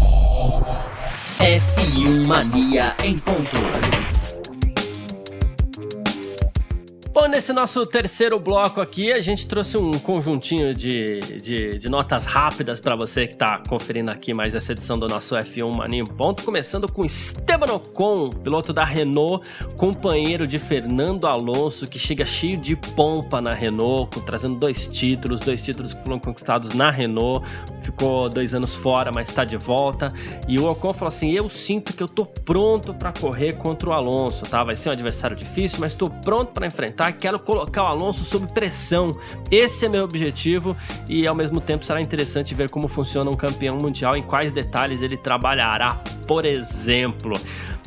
[1.39, 4.14] F1 Mania em ponto.
[7.15, 12.25] Bom, nesse nosso terceiro bloco aqui, a gente trouxe um conjuntinho de, de, de notas
[12.25, 16.43] rápidas para você que está conferindo aqui mais essa edição do nosso F1 Mania Ponto.
[16.43, 19.47] Começando com Esteban Ocon, piloto da Renault,
[19.77, 25.61] companheiro de Fernando Alonso, que chega cheio de pompa na Renault, trazendo dois títulos, dois
[25.61, 27.47] títulos que foram conquistados na Renault.
[27.79, 30.11] Ficou dois anos fora, mas está de volta.
[30.49, 33.93] E o Ocon falou assim: Eu sinto que eu tô pronto para correr contra o
[33.93, 34.65] Alonso, tá?
[34.65, 37.11] Vai ser um adversário difícil, mas estou pronto para enfrentar tá?
[37.11, 39.15] Quero colocar o Alonso sob pressão.
[39.51, 40.75] Esse é meu objetivo
[41.07, 45.01] e ao mesmo tempo será interessante ver como funciona um campeão mundial, em quais detalhes
[45.01, 46.01] ele trabalhará.
[46.27, 47.33] Por exemplo,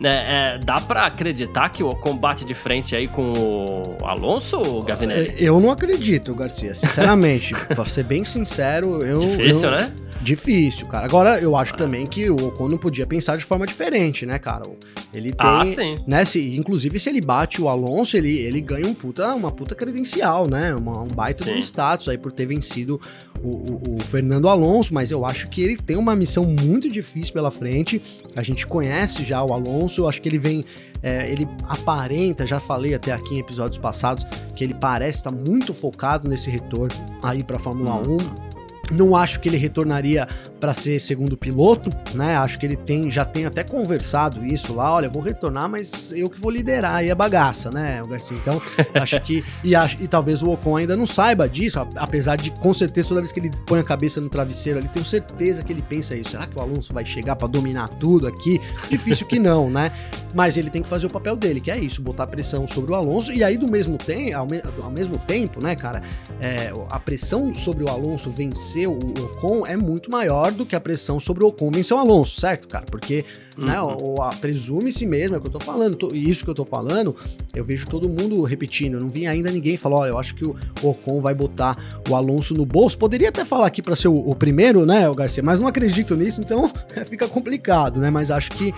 [0.03, 5.35] é, é, dá para acreditar que o combate de frente aí com o Alonso, Gavinelli?
[5.39, 7.55] Eu não acredito, Garcia, sinceramente.
[7.75, 9.19] pra ser bem sincero, eu.
[9.19, 9.79] Difícil, eu...
[9.79, 9.93] né?
[10.21, 11.07] Difícil, cara.
[11.07, 14.63] Agora, eu acho também que o Ocon não podia pensar de forma diferente, né, cara?
[15.13, 15.73] Ele ah, tem.
[15.73, 16.05] Ah, sim.
[16.07, 19.75] Né, se, inclusive, se ele bate o Alonso, ele, ele ganha um puta, uma puta
[19.75, 20.75] credencial, né?
[20.75, 21.55] Uma, um baita sim.
[21.55, 23.01] de status aí por ter vencido
[23.43, 27.33] o, o, o, Fernando Alonso, mas eu acho que ele tem uma missão muito difícil
[27.33, 28.03] pela frente.
[28.37, 30.65] A gente conhece já o Alonso, eu acho que ele vem.
[31.01, 35.73] É, ele aparenta, já falei até aqui em episódios passados, que ele parece estar muito
[35.73, 36.93] focado nesse retorno
[37.23, 38.17] aí para Fórmula hum.
[38.45, 38.48] 1
[38.91, 40.27] não acho que ele retornaria
[40.59, 42.37] para ser segundo piloto, né?
[42.37, 44.95] Acho que ele tem, já tem até conversado isso lá.
[44.95, 48.37] Olha, vou retornar, mas eu que vou liderar aí a bagaça, né, o Garcia?
[48.37, 48.61] Então,
[49.01, 49.45] acho que.
[49.63, 53.21] E, acho, e talvez o Ocon ainda não saiba disso, apesar de, com certeza, toda
[53.21, 56.31] vez que ele põe a cabeça no travesseiro ali, tenho certeza que ele pensa isso.
[56.31, 58.61] Será que o Alonso vai chegar para dominar tudo aqui?
[58.91, 59.93] Difícil que não, né?
[60.35, 62.95] Mas ele tem que fazer o papel dele, que é isso, botar pressão sobre o
[62.95, 63.33] Alonso.
[63.33, 66.03] E aí, do mesmo, tem, ao, me, ao mesmo tempo, né, cara,
[66.41, 70.81] é, a pressão sobre o Alonso vencer o Ocon é muito maior do que a
[70.81, 72.85] pressão sobre o Ocon vencer o Alonso, certo, cara?
[72.91, 73.25] Porque,
[73.57, 74.15] né, uhum.
[74.15, 77.15] né, presume-se mesmo, é o que eu tô falando, e isso que eu tô falando,
[77.55, 80.45] eu vejo todo mundo repetindo, eu não vi ainda ninguém falar, olha, eu acho que
[80.45, 81.77] o Ocon vai botar
[82.09, 85.15] o Alonso no bolso, poderia até falar aqui para ser o, o, primeiro, né, o
[85.15, 86.71] Garcia, mas não acredito nisso, então
[87.09, 88.75] fica complicado, né, mas acho que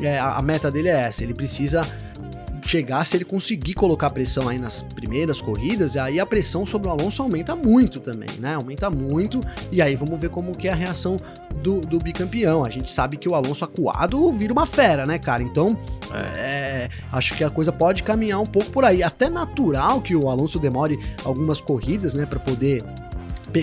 [0.00, 1.82] é, a, a meta dele é essa, ele precisa
[2.68, 6.90] chegar, se ele conseguir colocar pressão aí nas primeiras corridas, aí a pressão sobre o
[6.90, 8.54] Alonso aumenta muito também, né?
[8.54, 11.16] Aumenta muito, e aí vamos ver como que é a reação
[11.62, 12.64] do, do bicampeão.
[12.64, 15.42] A gente sabe que o Alonso acuado vira uma fera, né, cara?
[15.42, 15.76] Então,
[16.12, 16.42] é.
[16.82, 19.02] É, acho que a coisa pode caminhar um pouco por aí.
[19.02, 22.82] Até natural que o Alonso demore algumas corridas, né, para poder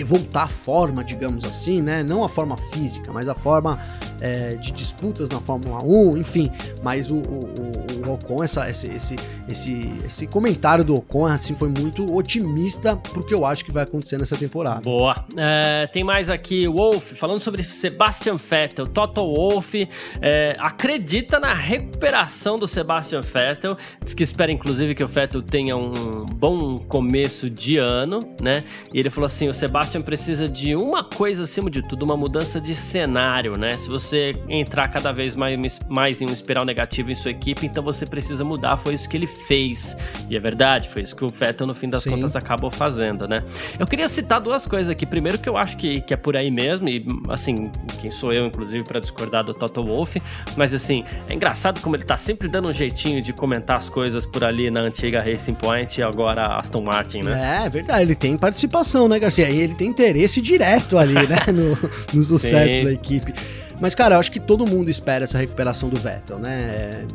[0.06, 2.02] voltar à forma, digamos assim, né?
[2.02, 3.78] Não a forma física, mas a forma
[4.20, 6.50] é, de disputas na Fórmula 1, enfim.
[6.82, 9.16] Mas o, o, o Ocon, essa, esse, esse,
[9.48, 13.84] esse, esse comentário do Ocon, assim, foi muito otimista pro que eu acho que vai
[13.84, 14.80] acontecer nessa temporada.
[14.80, 15.24] Boa.
[15.36, 18.86] É, tem mais aqui, Wolf, falando sobre Sebastian Vettel.
[18.86, 19.74] Toto Wolf
[20.20, 23.76] é, acredita na recuperação do Sebastian Vettel.
[24.02, 28.64] Diz que espera, inclusive, que o Vettel tenha um bom começo de ano, né?
[28.92, 32.60] E ele falou assim: o Sebastian precisa de uma coisa acima de tudo, uma mudança
[32.60, 33.70] de cenário, né?
[33.76, 34.09] Se você
[34.48, 38.44] entrar cada vez mais, mais em um espiral negativo em sua equipe, então você precisa
[38.44, 38.76] mudar.
[38.76, 39.96] Foi isso que ele fez.
[40.28, 42.10] E é verdade, foi isso que o Vettel, no fim das Sim.
[42.10, 43.42] contas, acabou fazendo, né?
[43.78, 45.06] Eu queria citar duas coisas aqui.
[45.06, 47.70] Primeiro, que eu acho que, que é por aí mesmo, e assim,
[48.00, 50.20] quem sou eu, inclusive, para discordar do Toto Wolff,
[50.56, 54.26] mas assim, é engraçado como ele tá sempre dando um jeitinho de comentar as coisas
[54.26, 57.64] por ali na antiga Racing Point e agora Aston Martin, né?
[57.64, 59.48] É, verdade, ele tem participação, né, Garcia?
[59.50, 61.78] E ele tem interesse direto ali, né, no,
[62.12, 62.84] no sucesso Sim.
[62.84, 63.34] da equipe.
[63.80, 66.60] Mas, cara, eu acho que todo mundo espera essa recuperação do Vettel, né?
[66.60, 67.06] É,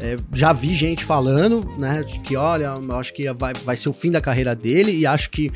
[0.00, 3.92] é já vi gente falando, né, que, olha, eu acho que vai, vai ser o
[3.92, 5.52] fim da carreira dele e acho que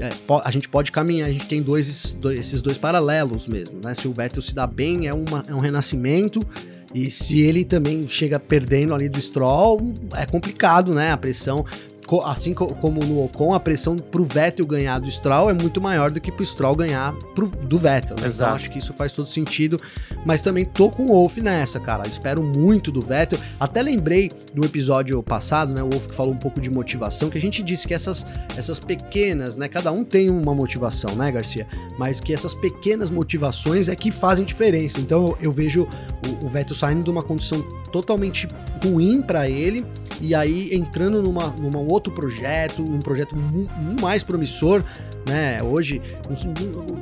[0.00, 0.10] é,
[0.44, 3.94] a gente pode caminhar, a gente tem dois, dois, esses dois paralelos mesmo, né?
[3.94, 6.40] Se o Vettel se dá bem, é, uma, é um renascimento,
[6.94, 11.10] e se ele também chega perdendo ali do Stroll, é complicado, né?
[11.10, 11.64] A pressão
[12.20, 16.20] assim como no Ocon, a pressão pro Vettel ganhar do Stroll é muito maior do
[16.20, 18.16] que pro Stroll ganhar pro, do Vettel.
[18.20, 18.28] Né?
[18.28, 19.80] Então acho que isso faz todo sentido,
[20.24, 22.06] mas também tô com o Wolf nessa, cara.
[22.06, 23.38] Espero muito do Vettel.
[23.58, 25.82] Até lembrei do episódio passado, né?
[25.82, 28.78] O Wolf que falou um pouco de motivação, que a gente disse que essas, essas
[28.78, 29.68] pequenas, né?
[29.68, 31.66] Cada um tem uma motivação, né, Garcia?
[31.98, 35.00] Mas que essas pequenas motivações é que fazem diferença.
[35.00, 35.88] Então eu, eu vejo
[36.42, 38.48] o, o Vettel saindo de uma condição totalmente
[38.82, 39.84] ruim para ele
[40.20, 43.34] e aí entrando numa, numa outro projeto, um projeto
[44.00, 44.82] mais promissor,
[45.26, 45.62] né?
[45.62, 46.02] Hoje,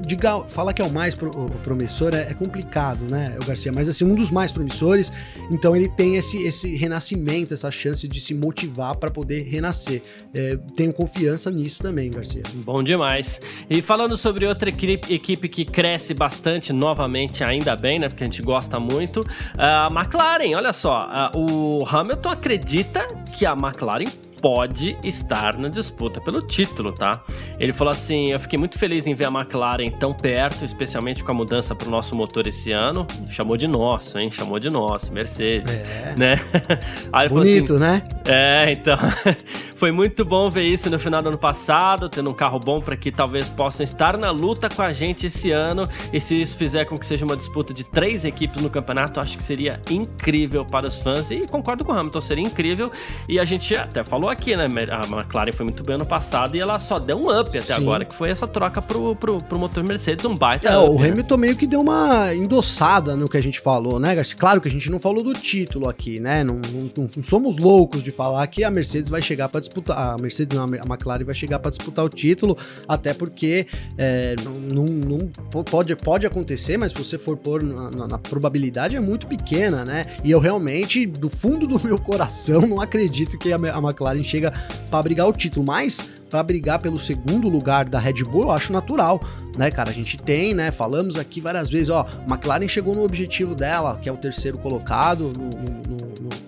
[0.06, 1.30] diga, falar que é o mais pro,
[1.64, 3.72] promissor é, é, complicado, né, o Garcia?
[3.74, 5.10] Mas assim, um dos mais promissores,
[5.50, 10.02] então ele tem esse, esse renascimento, essa chance de se motivar para poder renascer.
[10.34, 12.42] É, tenho confiança nisso também, Garcia.
[12.56, 13.40] Bom demais.
[13.70, 18.08] E falando sobre outra equipe, equipe que cresce bastante novamente, ainda bem, né?
[18.08, 19.24] Porque a gente gosta muito.
[19.56, 24.04] A McLaren, olha só, o Hamilton acredita que a McLaren
[24.40, 27.22] pode estar na disputa pelo título, tá?
[27.58, 31.30] Ele falou assim: Eu fiquei muito feliz em ver a McLaren tão perto, especialmente com
[31.30, 33.06] a mudança para o nosso motor esse ano.
[33.28, 34.30] Chamou de nosso, hein?
[34.30, 35.72] Chamou de nosso, Mercedes.
[35.72, 36.14] É.
[36.16, 36.40] Né?
[37.12, 38.02] Aí Bonito, assim, né?
[38.24, 38.96] É, então.
[39.80, 42.94] Foi muito bom ver isso no final do ano passado, tendo um carro bom para
[42.98, 45.88] que talvez possam estar na luta com a gente esse ano.
[46.12, 49.38] E se isso fizer com que seja uma disputa de três equipes no campeonato, acho
[49.38, 51.30] que seria incrível para os fãs.
[51.30, 52.90] E concordo com o Hamilton, seria incrível.
[53.26, 54.66] E a gente até falou aqui, né?
[54.90, 57.72] A McLaren foi muito bem ano passado e ela só deu um up até Sim.
[57.72, 60.68] agora, que foi essa troca pro, pro, pro motor Mercedes, um baita.
[60.68, 61.08] É, up, o né?
[61.08, 64.36] Hamilton meio que deu uma endossada no que a gente falou, né, Garcia?
[64.36, 66.44] Claro que a gente não falou do título aqui, né?
[66.44, 70.14] Não, não, não somos loucos de falar que a Mercedes vai chegar para disputar.
[70.14, 72.56] A Mercedes, não, a McLaren vai chegar para disputar o título,
[72.88, 73.66] até porque
[73.96, 74.36] é,
[74.72, 75.28] não, não,
[75.62, 79.84] pode, pode acontecer, mas se você for pôr na, na, na, probabilidade é muito pequena,
[79.84, 80.06] né?
[80.22, 84.52] E eu realmente, do fundo do meu coração, não acredito que a, a McLaren chega
[84.90, 88.72] para brigar o título, mas para brigar pelo segundo lugar da Red Bull, eu acho
[88.72, 89.20] natural,
[89.58, 89.90] né, cara?
[89.90, 90.70] A gente tem, né?
[90.70, 95.32] Falamos aqui várias vezes, ó, McLaren chegou no objetivo dela, que é o terceiro colocado
[95.36, 95.99] no, no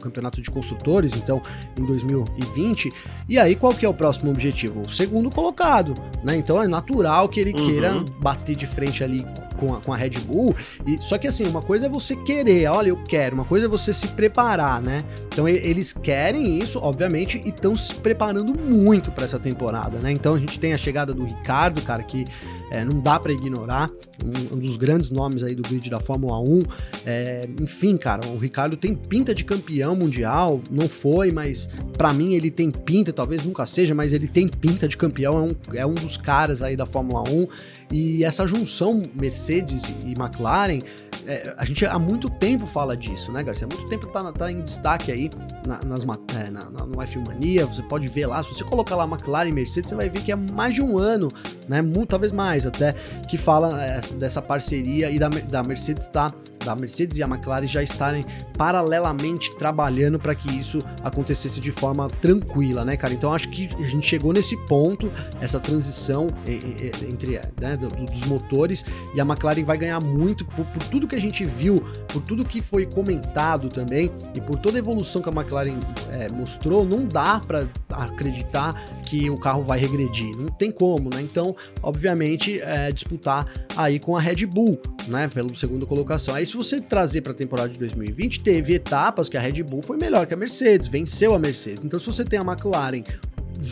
[0.02, 1.40] campeonato de construtores, então
[1.78, 2.90] em 2020.
[3.28, 4.80] E aí, qual que é o próximo objetivo?
[4.80, 6.36] O segundo colocado, né?
[6.36, 7.66] Então é natural que ele uhum.
[7.66, 9.24] queira bater de frente ali
[9.58, 10.54] com a, com a Red Bull.
[10.86, 13.68] E, só que assim, uma coisa é você querer, olha, eu quero, uma coisa é
[13.68, 15.04] você se preparar, né?
[15.28, 20.10] Então eles querem isso, obviamente, e estão se preparando muito para essa temporada, né?
[20.10, 22.24] Então a gente tem a chegada do Ricardo, cara, que
[22.72, 23.90] é, não dá para ignorar,
[24.24, 26.60] um, um, dos grandes nomes aí do grid da Fórmula 1.
[27.04, 32.32] É, enfim, cara, o Ricardo tem pinta de campeão mundial, não foi, mas para mim
[32.32, 35.86] ele tem pinta, talvez nunca seja, mas ele tem pinta de campeão, é um, é
[35.86, 37.46] um dos caras aí da Fórmula 1.
[37.92, 40.80] E essa junção Mercedes e McLaren
[41.26, 43.66] é, a gente há muito tempo fala disso, né, Garcia?
[43.66, 45.30] Há muito tempo tá, tá em destaque aí
[45.66, 46.02] na, nas,
[46.34, 49.48] é, na, na, no F Mania, você pode ver lá, se você colocar lá McLaren
[49.48, 51.28] e Mercedes, você vai ver que é mais de um ano,
[51.68, 52.92] né, muito, talvez mais até,
[53.28, 56.32] que fala é, dessa parceria e da, da Mercedes tá,
[56.64, 58.24] da Mercedes e a McLaren já estarem
[58.56, 63.12] paralelamente trabalhando para que isso acontecesse de forma tranquila, né, cara?
[63.14, 69.20] Então acho que a gente chegou nesse ponto, essa transição entre né, dos motores e
[69.20, 72.62] a McLaren vai ganhar muito por, por tudo que a gente viu, por tudo que
[72.62, 75.78] foi comentado também e por toda a evolução que a McLaren
[76.10, 81.20] é, mostrou, não dá para acreditar que o carro vai regredir, não tem como, né?
[81.20, 83.46] Então, obviamente, é, disputar
[83.76, 86.34] aí com a Red Bull, né, pela segunda colocação.
[86.34, 89.80] Aí se você trazer para a temporada de 2020, teve etapas que a Red Bull
[89.80, 91.82] foi melhor que a Mercedes, venceu a Mercedes.
[91.82, 93.02] Então, se você tem a McLaren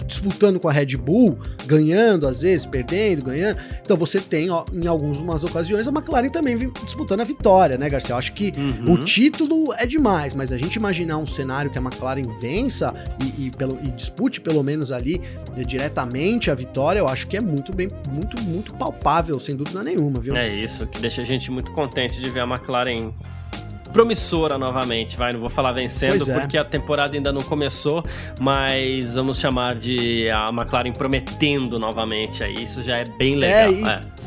[0.07, 3.59] disputando com a Red Bull, ganhando às vezes, perdendo, ganhando.
[3.83, 8.12] Então você tem, ó, em algumas ocasiões, a McLaren também disputando a vitória, né, Garcia?
[8.12, 8.94] Eu acho que uhum.
[8.94, 13.46] o título é demais, mas a gente imaginar um cenário que a McLaren vença e,
[13.46, 15.20] e, pelo, e dispute pelo menos ali
[15.57, 19.83] né, diretamente a vitória, eu acho que é muito bem, muito, muito palpável, sem dúvida
[19.83, 20.37] nenhuma, viu?
[20.37, 23.12] É isso, que deixa a gente muito contente de ver a McLaren
[23.92, 25.33] promissora novamente, vai.
[25.33, 26.40] Não vou falar vencendo é.
[26.40, 28.05] porque a temporada ainda não começou,
[28.40, 32.55] mas vamos chamar de a McLaren prometendo novamente aí.
[32.55, 33.59] Isso já é bem legal.
[33.59, 34.19] É, e, é.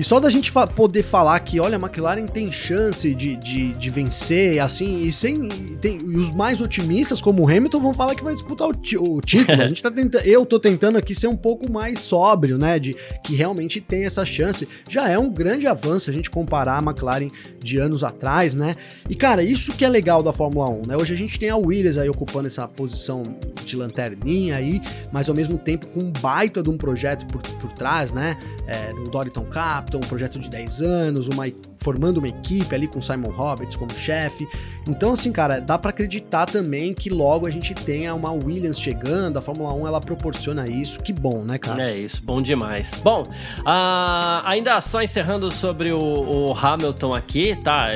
[0.00, 3.74] E só da gente fa poder falar que, olha, a McLaren tem chance de, de,
[3.74, 5.44] de vencer, assim, e sem.
[5.44, 8.70] E tem, e os mais otimistas, como o Hamilton, vão falar que vai disputar o,
[8.70, 9.62] o título.
[9.62, 10.24] a gente tá tentando.
[10.24, 12.78] Eu tô tentando aqui ser um pouco mais sóbrio, né?
[12.78, 14.66] De que realmente tem essa chance.
[14.88, 17.28] Já é um grande avanço a gente comparar a McLaren
[17.62, 18.76] de anos atrás, né?
[19.06, 20.96] E, cara, isso que é legal da Fórmula 1, né?
[20.96, 23.22] Hoje a gente tem a Williams aí ocupando essa posição
[23.66, 24.80] de lanterninha aí,
[25.12, 28.38] mas ao mesmo tempo com um baita de um projeto por, por trás, né?
[28.66, 29.44] É, o Doriton
[29.90, 31.44] Cap um projeto de 10 anos, uma,
[31.78, 34.46] formando uma equipe ali com Simon Roberts como chefe.
[34.88, 39.38] Então, assim, cara, dá para acreditar também que logo a gente tenha uma Williams chegando,
[39.38, 41.00] a Fórmula 1 ela proporciona isso.
[41.00, 41.90] Que bom, né, cara?
[41.90, 43.00] É isso, bom demais.
[43.02, 47.88] Bom, uh, ainda só encerrando sobre o, o Hamilton aqui, tá?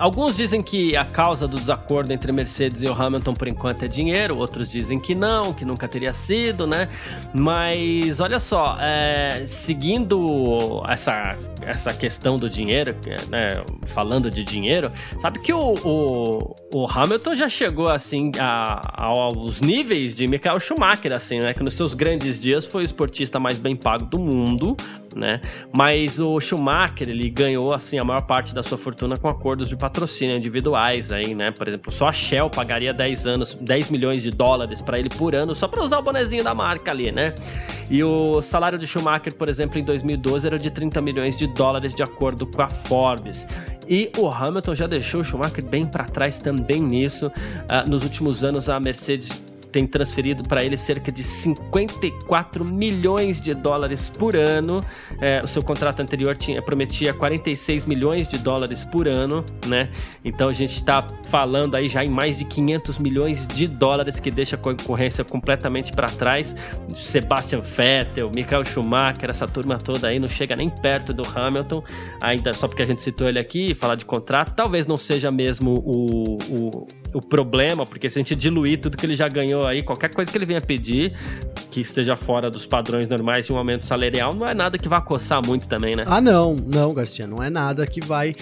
[0.00, 3.88] Alguns dizem que a causa do desacordo entre Mercedes e o Hamilton por enquanto é
[3.88, 6.88] dinheiro, outros dizem que não, que nunca teria sido, né?
[7.34, 12.96] Mas olha só, é, seguindo essa, essa questão do dinheiro,
[13.28, 13.62] né?
[13.84, 20.14] Falando de dinheiro, sabe que o, o, o Hamilton já chegou assim a, aos níveis
[20.14, 21.52] de Michael Schumacher, assim, né?
[21.52, 24.74] Que nos seus grandes dias foi o esportista mais bem pago do mundo,
[25.16, 25.40] né?
[25.76, 29.76] Mas o Schumacher, ele ganhou assim a maior parte da sua fortuna com acordos de
[29.76, 31.50] patrocínio individuais aí, né?
[31.50, 35.34] Por exemplo, só a Shell pagaria 10 anos, 10 milhões de dólares para ele por
[35.34, 37.34] ano só para usar o bonezinho da marca ali, né?
[37.90, 41.94] E o salário de Schumacher, por exemplo, em 2012 era de 30 milhões de dólares
[41.94, 43.46] de acordo com a Forbes.
[43.88, 47.26] E o Hamilton já deixou o Schumacher bem para trás também nisso.
[47.26, 53.54] Uh, nos últimos anos, a Mercedes tem transferido para ele cerca de 54 milhões de
[53.54, 54.84] dólares por ano.
[55.20, 59.88] É, o seu contrato anterior tinha, prometia 46 milhões de dólares por ano, né?
[60.24, 64.30] Então a gente está falando aí já em mais de 500 milhões de dólares que
[64.30, 66.54] deixa a concorrência completamente para trás.
[66.94, 71.82] Sebastian Vettel, Michael Schumacher, essa turma toda aí não chega nem perto do Hamilton,
[72.20, 75.82] ainda só porque a gente citou ele aqui, falar de contrato, talvez não seja mesmo
[75.84, 79.82] o, o, o problema, porque se a gente diluir tudo que ele já ganhou aí,
[79.82, 81.12] qualquer coisa que ele venha pedir
[81.70, 85.00] que esteja fora dos padrões normais de um aumento salarial, não é nada que vá
[85.00, 86.04] coçar muito também, né?
[86.06, 88.34] Ah, não, não, Garcia, não é nada que vai,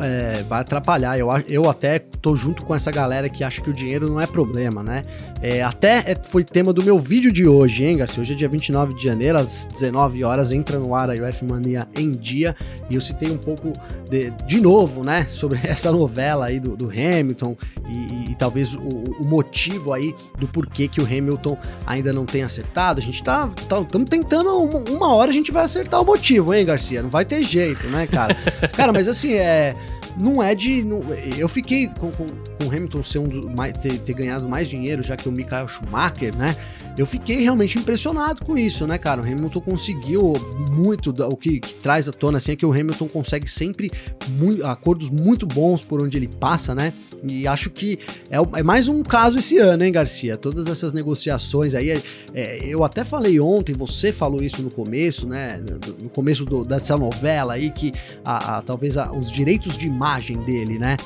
[0.00, 1.18] é, vai atrapalhar.
[1.18, 4.26] Eu, eu até tô junto com essa galera que acha que o dinheiro não é
[4.26, 5.02] problema, né?
[5.40, 8.22] É, até é, foi tema do meu vídeo de hoje, hein, Garcia?
[8.22, 11.86] Hoje é dia 29 de janeiro, às 19 horas, entra no ar a UF Mania
[11.94, 12.56] em dia,
[12.88, 13.72] e eu citei um pouco
[14.08, 17.56] de, de novo, né, sobre essa novela aí do, do Hamilton
[17.88, 22.26] e, e, e talvez o, o motivo aí do porquê que o Hamilton ainda não
[22.26, 23.00] tem acertado.
[23.00, 26.52] A gente tá, estamos tá, tentando, uma, uma, hora a gente vai acertar o motivo,
[26.54, 27.02] hein, Garcia?
[27.02, 28.34] Não vai ter jeito, né, cara?
[28.74, 29.74] cara, mas assim, é
[30.16, 30.84] não é de.
[30.84, 31.02] Não,
[31.36, 34.68] eu fiquei com, com, com, o Hamilton ser um do, mais, ter, ter, ganhado mais
[34.68, 36.56] dinheiro, já que o Michael Schumacher, né?
[36.96, 39.20] Eu fiquei realmente impressionado com isso, né, cara?
[39.20, 40.34] O Hamilton conseguiu
[40.70, 41.10] muito.
[41.10, 43.90] O que, que traz à tona assim, é que o Hamilton consegue sempre
[44.30, 46.92] muito, acordos muito bons por onde ele passa, né?
[47.28, 47.98] E acho que
[48.30, 50.36] é, é, mais um caso esse ano, hein, Garcia?
[50.36, 51.90] Todas essas negociações aí.
[51.90, 52.02] É,
[52.32, 55.60] é, eu até falei ontem, você falou isso no começo, né?
[56.00, 57.92] No começo do, dessa novela aí, que
[58.24, 60.96] a, a talvez a, os direitos de imagem dele, né?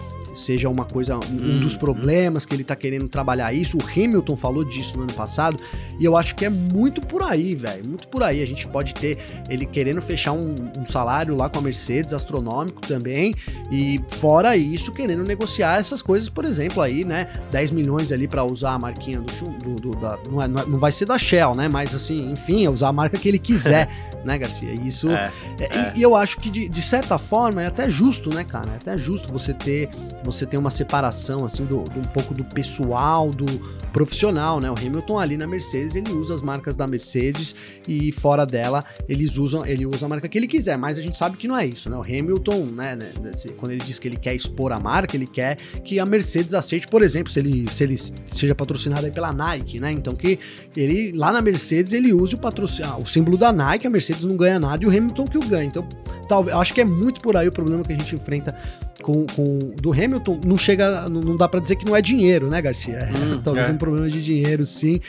[0.45, 3.77] Seja uma coisa, um hum, dos problemas que ele tá querendo trabalhar isso.
[3.77, 5.63] O Hamilton falou disso no ano passado
[5.99, 8.43] e eu acho que é muito por aí, velho, muito por aí.
[8.43, 12.81] A gente pode ter ele querendo fechar um, um, salário lá com a Mercedes astronômico
[12.81, 13.35] também
[13.71, 18.45] e fora isso querendo negociar essas coisas, por exemplo, aí, né, 10 milhões ali para
[18.45, 21.69] usar a marquinha do, do, do da, não, é, não vai ser da Shell, né,
[21.69, 23.89] mas assim, enfim, é usar a marca que ele quiser,
[24.25, 24.73] né, Garcia?
[24.73, 25.93] Isso é, é, é.
[25.95, 28.71] E, e, eu acho que de, de certa forma é até justo, né, cara?
[28.73, 29.91] É até justo você ter
[30.31, 33.47] você ter uma separação assim do, do um pouco do pessoal, do
[33.93, 34.71] profissional, né?
[34.71, 37.55] O Hamilton ali na Mercedes, ele usa as marcas da Mercedes
[37.87, 41.17] e fora dela, eles usam, ele usa a marca que ele quiser, mas a gente
[41.17, 41.97] sabe que não é isso, né?
[41.97, 45.57] O Hamilton, né, né quando ele diz que ele quer expor a marca, ele quer
[45.85, 49.81] que a Mercedes aceite, por exemplo, se ele, se ele seja patrocinado aí pela Nike,
[49.81, 49.91] né?
[49.91, 50.39] Então que
[50.77, 54.25] ele lá na Mercedes ele use o patrocínio, ah, o símbolo da Nike, a Mercedes
[54.25, 55.65] não ganha nada e o Hamilton que o ganha.
[55.65, 55.87] Então,
[56.29, 58.55] talvez, acho que é muito por aí o problema que a gente enfrenta
[59.03, 62.49] com, com do Hamilton não chega, não, não dá para dizer que não é dinheiro,
[62.49, 63.09] né, Garcia?
[63.11, 63.73] Hum, talvez é.
[63.73, 65.01] um problema de dinheiro, sim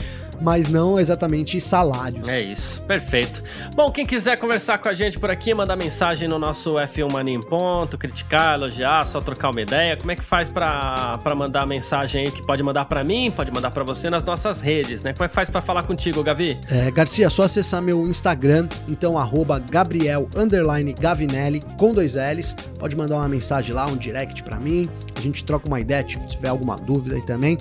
[0.42, 2.28] mas não exatamente salários.
[2.28, 3.44] É isso, perfeito.
[3.76, 7.36] Bom, quem quiser conversar com a gente por aqui, mandar mensagem no nosso F1 Mania
[7.36, 12.26] em Ponto, criticar, elogiar, só trocar uma ideia, como é que faz para mandar mensagem
[12.26, 15.14] aí que pode mandar para mim, pode mandar para você nas nossas redes, né?
[15.14, 16.60] Como é que faz para falar contigo, Gavi?
[16.70, 20.28] É, Garcia, só acessar meu Instagram, então arroba Gabriel
[21.00, 22.56] Gavinelli com dois L's.
[22.78, 24.90] Pode mandar uma mensagem lá, um direct para mim.
[25.16, 27.58] A gente troca uma ideia, tipo, se tiver alguma dúvida aí também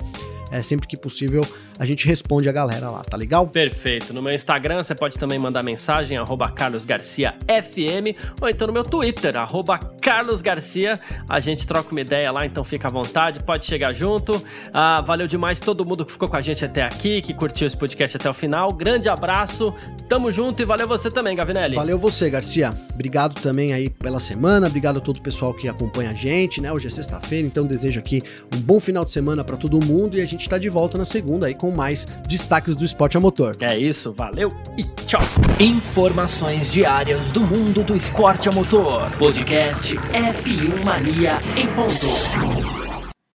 [0.51, 1.41] é, sempre que possível
[1.77, 3.47] a gente responde a galera lá, tá legal?
[3.47, 4.13] Perfeito.
[4.13, 9.37] No meu Instagram você pode também mandar mensagem, arroba carlosgarciafm, ou então no meu Twitter,
[9.37, 10.99] arroba carlosgarcia.
[11.27, 14.43] A gente troca uma ideia lá, então fica à vontade, pode chegar junto.
[14.73, 17.77] Ah, valeu demais todo mundo que ficou com a gente até aqui, que curtiu esse
[17.77, 18.71] podcast até o final.
[18.73, 19.73] Grande abraço,
[20.07, 21.75] tamo junto e valeu você também, Gavinelli.
[21.75, 22.73] Valeu você, Garcia.
[22.93, 26.71] Obrigado também aí pela semana, obrigado a todo o pessoal que acompanha a gente, né?
[26.71, 28.21] Hoje é sexta-feira, então desejo aqui
[28.53, 31.05] um bom final de semana para todo mundo e a gente tá de volta na
[31.05, 33.57] segunda aí com mais destaques do esporte a motor.
[33.61, 35.21] É isso, valeu e tchau.
[35.59, 39.09] Informações diárias do mundo do esporte a motor.
[39.17, 42.88] Podcast F1 Mania em ponto.